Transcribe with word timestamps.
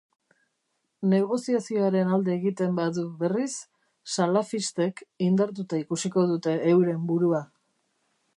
Negoziazioaren 1.09 2.13
alde 2.17 2.33
egiten 2.37 2.73
badu, 2.79 3.03
berriz, 3.19 3.51
salafistek 4.15 5.05
indartuta 5.29 5.83
ikusiko 5.85 6.27
dute 6.35 6.57
euren 6.75 7.07
burua. 7.13 7.47